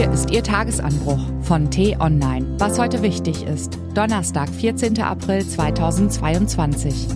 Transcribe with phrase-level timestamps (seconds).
[0.00, 2.54] Hier ist Ihr Tagesanbruch von T-Online.
[2.56, 3.78] Was heute wichtig ist.
[3.92, 4.98] Donnerstag, 14.
[5.02, 7.06] April 2022.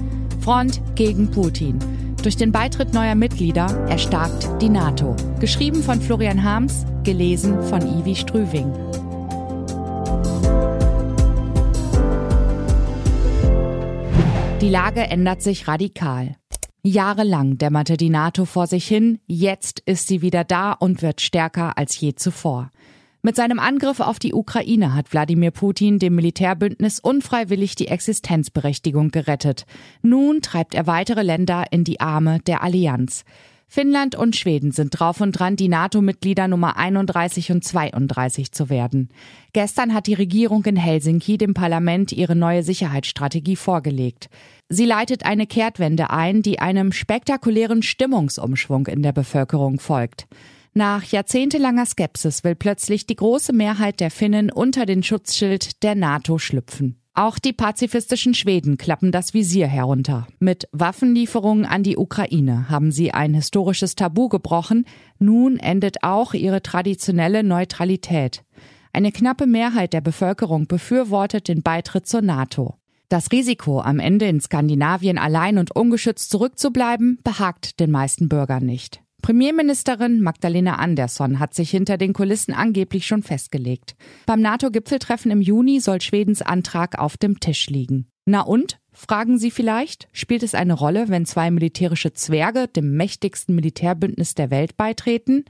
[0.40, 1.78] Front gegen Putin.
[2.22, 5.16] Durch den Beitritt neuer Mitglieder erstarkt die NATO.
[5.40, 8.70] Geschrieben von Florian Harms, gelesen von Ivi Strüving.
[14.60, 16.36] Die Lage ändert sich radikal.
[16.86, 21.78] Jahrelang dämmerte die NATO vor sich hin, jetzt ist sie wieder da und wird stärker
[21.78, 22.70] als je zuvor.
[23.22, 29.64] Mit seinem Angriff auf die Ukraine hat Wladimir Putin dem Militärbündnis unfreiwillig die Existenzberechtigung gerettet.
[30.02, 33.24] Nun treibt er weitere Länder in die Arme der Allianz.
[33.66, 39.08] Finnland und Schweden sind drauf und dran, die NATO-Mitglieder Nummer 31 und 32 zu werden.
[39.52, 44.28] Gestern hat die Regierung in Helsinki dem Parlament ihre neue Sicherheitsstrategie vorgelegt.
[44.68, 50.26] Sie leitet eine Kehrtwende ein, die einem spektakulären Stimmungsumschwung in der Bevölkerung folgt.
[50.72, 56.38] Nach jahrzehntelanger Skepsis will plötzlich die große Mehrheit der Finnen unter den Schutzschild der NATO
[56.38, 57.03] schlüpfen.
[57.16, 60.26] Auch die pazifistischen Schweden klappen das Visier herunter.
[60.40, 64.84] Mit Waffenlieferungen an die Ukraine haben sie ein historisches Tabu gebrochen.
[65.20, 68.42] Nun endet auch ihre traditionelle Neutralität.
[68.92, 72.74] Eine knappe Mehrheit der Bevölkerung befürwortet den Beitritt zur NATO.
[73.08, 79.03] Das Risiko, am Ende in Skandinavien allein und ungeschützt zurückzubleiben, behagt den meisten Bürgern nicht.
[79.24, 83.96] Premierministerin Magdalena Andersson hat sich hinter den Kulissen angeblich schon festgelegt.
[84.26, 88.06] Beim NATO-Gipfeltreffen im Juni soll Schwedens Antrag auf dem Tisch liegen.
[88.26, 88.80] Na und?
[88.92, 94.50] Fragen Sie vielleicht, spielt es eine Rolle, wenn zwei militärische Zwerge dem mächtigsten Militärbündnis der
[94.50, 95.46] Welt beitreten?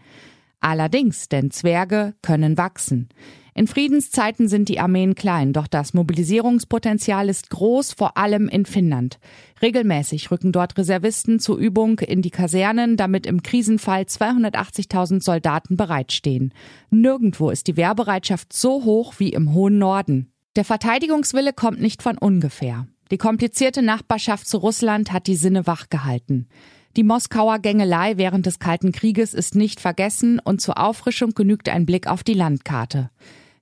[0.61, 3.08] Allerdings, denn Zwerge können wachsen.
[3.57, 9.21] In Friedenszeiten sind die Armeen klein, doch das Mobilisierungspotenzial ist groß, vor allem in Finnland.
[9.63, 16.53] Regelmäßig rücken dort Reservisten zur Übung in die Kasernen, damit im Krisenfall 280.000 Soldaten bereitstehen.
[16.91, 20.33] Nirgendwo ist die Wehrbereitschaft so hoch wie im hohen Norden.
[20.57, 22.89] Der Verteidigungswille kommt nicht von ungefähr.
[23.13, 26.48] Die komplizierte Nachbarschaft zu Russland hat die Sinne wachgehalten.
[26.97, 31.87] Die Moskauer Gängelei während des Kalten Krieges ist nicht vergessen und zur Auffrischung genügt ein
[31.87, 33.11] Blick auf die Landkarte.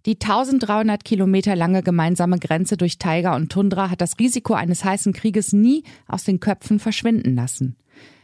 [0.05, 5.13] Die 1300 Kilometer lange gemeinsame Grenze durch Taiga und Tundra hat das Risiko eines heißen
[5.13, 7.77] Krieges nie aus den Köpfen verschwinden lassen.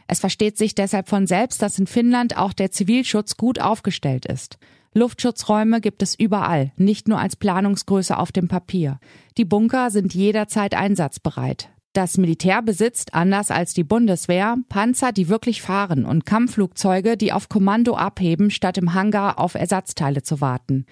[0.05, 4.57] Es versteht sich deshalb von selbst, dass in Finnland auch der Zivilschutz gut aufgestellt ist.
[4.93, 8.99] Luftschutzräume gibt es überall, nicht nur als Planungsgröße auf dem Papier.
[9.37, 11.69] Die Bunker sind jederzeit einsatzbereit.
[11.93, 17.47] Das Militär besitzt, anders als die Bundeswehr, Panzer, die wirklich fahren und Kampfflugzeuge, die auf
[17.47, 20.85] Kommando abheben, statt im Hangar auf Ersatzteile zu warten.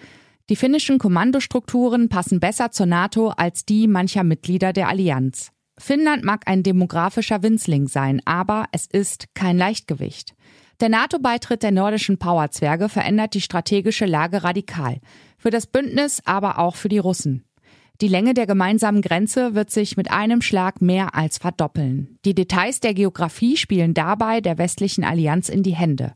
[0.49, 5.51] Die finnischen Kommandostrukturen passen besser zur NATO als die mancher Mitglieder der Allianz.
[5.77, 10.35] Finnland mag ein demografischer Winzling sein, aber es ist kein Leichtgewicht.
[10.79, 14.99] Der NATO-Beitritt der nordischen Powerzwerge verändert die strategische Lage radikal.
[15.37, 17.43] Für das Bündnis, aber auch für die Russen.
[17.99, 22.19] Die Länge der gemeinsamen Grenze wird sich mit einem Schlag mehr als verdoppeln.
[22.25, 26.13] Die Details der Geografie spielen dabei der westlichen Allianz in die Hände.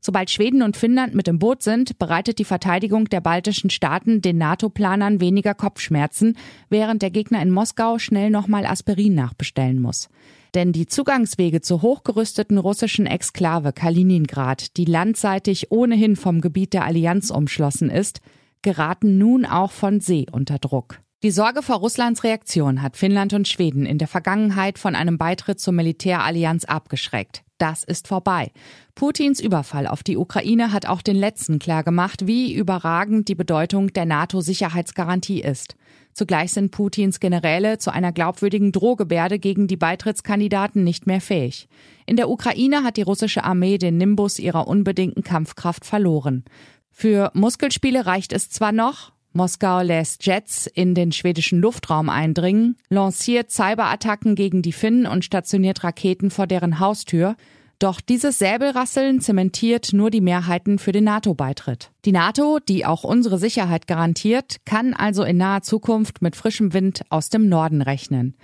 [0.00, 4.38] Sobald Schweden und Finnland mit im Boot sind, bereitet die Verteidigung der baltischen Staaten den
[4.38, 6.36] NATO-Planern weniger Kopfschmerzen,
[6.68, 10.08] während der Gegner in Moskau schnell nochmal Aspirin nachbestellen muss.
[10.54, 17.30] Denn die Zugangswege zur hochgerüsteten russischen Exklave Kaliningrad, die landseitig ohnehin vom Gebiet der Allianz
[17.30, 18.20] umschlossen ist,
[18.62, 21.00] geraten nun auch von See unter Druck.
[21.24, 25.58] Die Sorge vor Russlands Reaktion hat Finnland und Schweden in der Vergangenheit von einem Beitritt
[25.58, 27.42] zur Militärallianz abgeschreckt.
[27.58, 28.52] Das ist vorbei.
[28.94, 34.06] Putins Überfall auf die Ukraine hat auch den letzten klargemacht, wie überragend die Bedeutung der
[34.06, 35.76] NATO-Sicherheitsgarantie ist.
[36.14, 41.68] Zugleich sind Putins Generäle zu einer glaubwürdigen Drohgebärde gegen die Beitrittskandidaten nicht mehr fähig.
[42.06, 46.44] In der Ukraine hat die russische Armee den Nimbus ihrer unbedingten Kampfkraft verloren.
[46.90, 53.50] Für Muskelspiele reicht es zwar noch, Moskau lässt Jets in den schwedischen Luftraum eindringen, lanciert
[53.50, 57.36] Cyberattacken gegen die Finnen und stationiert Raketen vor deren Haustür.
[57.78, 61.92] Doch dieses Säbelrasseln zementiert nur die Mehrheiten für den NATO-Beitritt.
[62.04, 67.02] Die NATO, die auch unsere Sicherheit garantiert, kann also in naher Zukunft mit frischem Wind
[67.08, 68.34] aus dem Norden rechnen.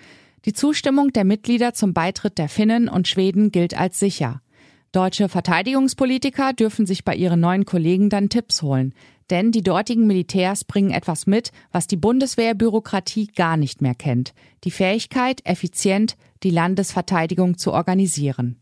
[0.45, 4.41] Die Zustimmung der Mitglieder zum Beitritt der Finnen und Schweden gilt als sicher.
[4.93, 8.95] Deutsche Verteidigungspolitiker dürfen sich bei ihren neuen Kollegen dann Tipps holen.
[9.31, 14.35] Denn die dortigen Militärs bringen etwas mit, was die Bundeswehrbürokratie gar nicht mehr kennt.
[14.65, 18.61] Die Fähigkeit, effizient die Landesverteidigung zu organisieren.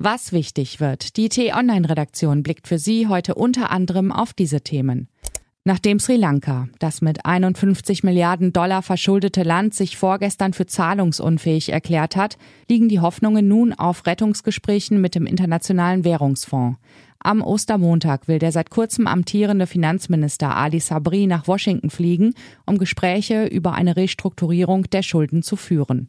[0.00, 5.08] Was wichtig wird, die T-Online-Redaktion blickt für Sie heute unter anderem auf diese Themen.
[5.64, 12.16] Nachdem Sri Lanka, das mit 51 Milliarden Dollar verschuldete Land, sich vorgestern für zahlungsunfähig erklärt
[12.16, 12.38] hat,
[12.70, 16.78] liegen die Hoffnungen nun auf Rettungsgesprächen mit dem Internationalen Währungsfonds.
[17.20, 22.34] Am Ostermontag will der seit kurzem amtierende Finanzminister Ali Sabri nach Washington fliegen,
[22.64, 26.08] um Gespräche über eine Restrukturierung der Schulden zu führen.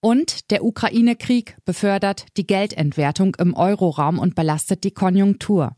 [0.00, 5.74] Und der Ukraine-Krieg befördert die Geldentwertung im Euroraum und belastet die Konjunktur.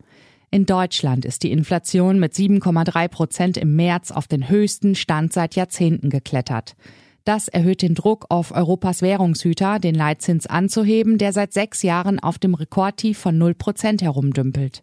[0.55, 5.57] In Deutschland ist die Inflation mit 7,3 Prozent im März auf den höchsten Stand seit
[5.57, 6.77] Jahrzehnten geklettert.
[7.25, 12.39] Das erhöht den Druck auf Europas Währungshüter, den Leitzins anzuheben, der seit sechs Jahren auf
[12.39, 14.83] dem Rekordtief von 0 Prozent herumdümpelt.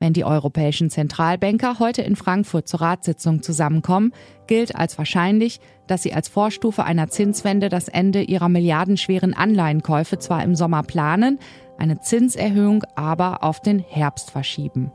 [0.00, 4.12] Wenn die europäischen Zentralbanker heute in Frankfurt zur Ratssitzung zusammenkommen,
[4.46, 10.42] gilt als wahrscheinlich, dass sie als Vorstufe einer Zinswende das Ende ihrer milliardenschweren Anleihenkäufe zwar
[10.42, 11.38] im Sommer planen,
[11.76, 14.90] eine Zinserhöhung aber auf den Herbst verschieben.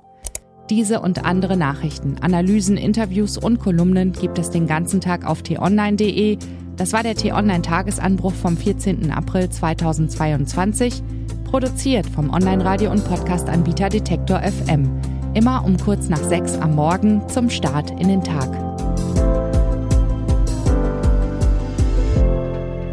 [0.72, 6.40] Diese und andere Nachrichten, Analysen, Interviews und Kolumnen gibt es den ganzen Tag auf t-online.de.
[6.78, 9.12] Das war der T-Online-Tagesanbruch vom 14.
[9.12, 11.04] April 2022,
[11.46, 14.90] produziert vom Online-Radio- und Podcast-Anbieter Detektor FM.
[15.34, 18.50] Immer um kurz nach sechs am Morgen zum Start in den Tag.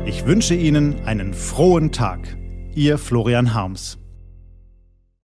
[0.07, 2.21] Ich wünsche Ihnen einen frohen Tag.
[2.75, 4.02] Ihr Florian Harms.